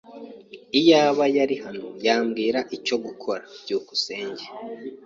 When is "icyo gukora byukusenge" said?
2.77-4.45